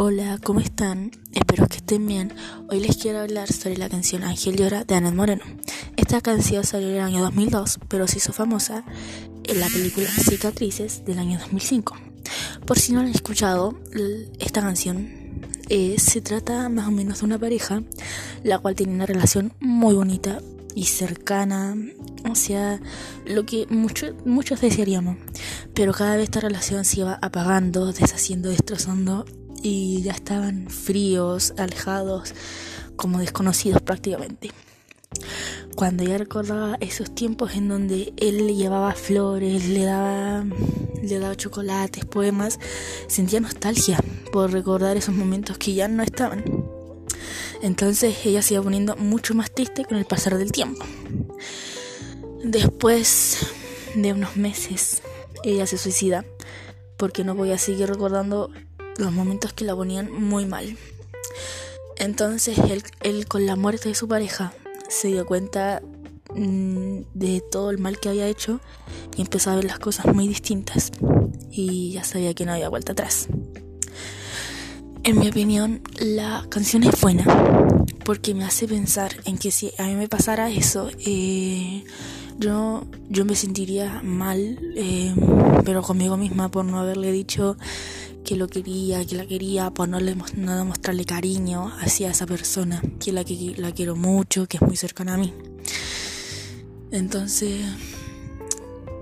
[0.00, 1.10] Hola, ¿cómo están?
[1.32, 2.32] Espero que estén bien.
[2.70, 5.42] Hoy les quiero hablar sobre la canción Ángel llora de Ana Moreno.
[5.96, 8.84] Esta canción salió en el año 2002, pero se hizo famosa
[9.42, 11.96] en la película Cicatrices del año 2005.
[12.64, 13.76] Por si no han escuchado,
[14.38, 15.10] esta canción
[15.68, 17.82] eh, se trata más o menos de una pareja,
[18.44, 20.38] la cual tiene una relación muy bonita
[20.76, 21.76] y cercana,
[22.30, 22.80] o sea,
[23.26, 25.16] lo que muchos desearíamos.
[25.74, 29.24] Pero cada vez esta relación se iba apagando, deshaciendo, destrozando
[29.62, 32.34] y ya estaban fríos, alejados,
[32.96, 34.50] como desconocidos prácticamente.
[35.76, 40.44] Cuando ella recordaba esos tiempos en donde él le llevaba flores, le daba,
[41.02, 42.58] le daba chocolates, poemas,
[43.06, 43.98] sentía nostalgia
[44.32, 46.44] por recordar esos momentos que ya no estaban.
[47.62, 50.84] Entonces ella se iba poniendo mucho más triste con el pasar del tiempo.
[52.42, 53.46] Después
[53.94, 55.02] de unos meses,
[55.44, 56.24] ella se suicida
[56.96, 58.50] porque no podía seguir recordando
[58.98, 60.76] los momentos que la ponían muy mal.
[61.96, 62.58] Entonces
[63.00, 64.52] él, con la muerte de su pareja
[64.88, 65.82] se dio cuenta
[66.34, 68.60] mm, de todo el mal que había hecho
[69.16, 70.92] y empezó a ver las cosas muy distintas
[71.50, 73.28] y ya sabía que no había vuelta atrás.
[75.02, 77.24] En mi opinión, la canción es buena
[78.04, 81.84] porque me hace pensar en que si a mí me pasara eso, eh,
[82.38, 85.14] yo, yo me sentiría mal, eh,
[85.64, 87.56] pero conmigo misma por no haberle dicho
[88.24, 92.82] que lo quería, que la quería, por no, le, no demostrarle cariño hacia esa persona,
[93.00, 95.32] que la, que la quiero mucho, que es muy cercana a mí.
[96.90, 97.64] Entonces,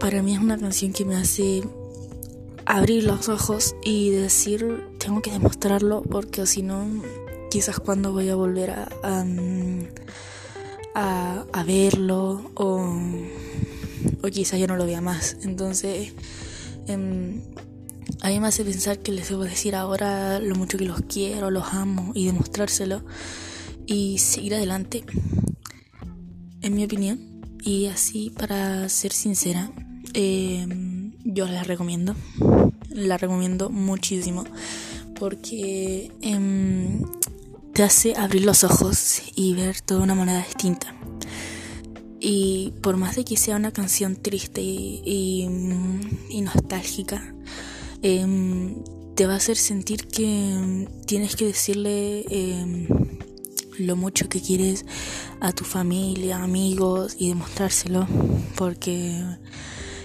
[0.00, 1.62] para mí es una canción que me hace
[2.64, 6.86] abrir los ojos y decir, tengo que demostrarlo, porque si no,
[7.50, 9.24] quizás cuando voy a volver a, a,
[11.66, 12.98] verlo, o,
[14.22, 15.36] o quizás ya no lo vea más.
[15.42, 16.12] Entonces,
[16.86, 17.42] em,
[18.22, 21.50] a mí me hace pensar que les debo decir ahora lo mucho que los quiero,
[21.50, 23.04] los amo y demostrárselo
[23.86, 25.04] y seguir adelante,
[26.62, 27.20] en mi opinión.
[27.62, 29.70] Y así, para ser sincera,
[30.14, 32.14] em, yo la recomiendo,
[32.90, 34.44] la recomiendo muchísimo
[35.18, 37.02] porque em,
[37.78, 40.94] te hace abrir los ojos y ver toda una moneda distinta.
[42.20, 45.46] Y por más de que sea una canción triste y
[46.42, 47.34] nostálgica,
[48.02, 48.84] Em,
[49.16, 52.86] te va a hacer sentir que em, tienes que decirle em,
[53.78, 54.84] lo mucho que quieres
[55.40, 58.06] a tu familia, amigos y demostrárselo,
[58.56, 59.20] porque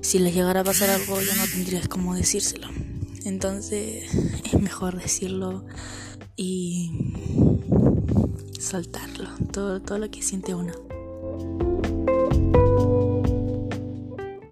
[0.00, 2.68] si les llegara a pasar algo ya no tendrías cómo decírselo.
[3.24, 4.10] Entonces
[4.44, 5.64] es mejor decirlo
[6.36, 6.90] y
[8.58, 10.72] soltarlo, todo, todo lo que siente uno.